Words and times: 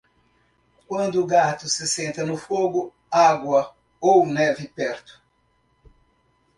Quando 0.87 1.21
o 1.21 1.27
gato 1.27 1.69
se 1.69 1.85
senta 1.87 2.25
no 2.25 2.35
fogo, 2.35 2.91
água 3.11 3.71
ou 3.99 4.25
neve 4.25 4.67
perto. 4.67 5.21